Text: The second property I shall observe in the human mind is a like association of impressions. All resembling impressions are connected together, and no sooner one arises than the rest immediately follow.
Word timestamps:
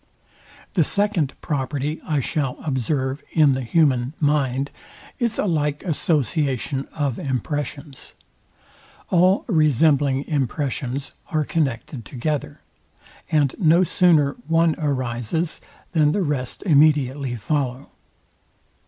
The 0.73 0.83
second 0.83 1.35
property 1.41 2.01
I 2.07 2.21
shall 2.21 2.57
observe 2.65 3.21
in 3.33 3.51
the 3.51 3.61
human 3.61 4.15
mind 4.19 4.71
is 5.19 5.37
a 5.37 5.45
like 5.45 5.83
association 5.83 6.87
of 6.95 7.19
impressions. 7.19 8.15
All 9.11 9.45
resembling 9.47 10.25
impressions 10.25 11.11
are 11.29 11.43
connected 11.45 12.03
together, 12.03 12.61
and 13.31 13.53
no 13.59 13.83
sooner 13.83 14.37
one 14.47 14.73
arises 14.79 15.61
than 15.91 16.13
the 16.13 16.23
rest 16.23 16.63
immediately 16.65 17.35
follow. 17.35 17.91